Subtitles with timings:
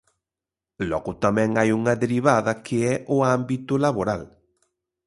[0.89, 4.21] Logo tamén hai unha derivada, que é o ámbito laboral.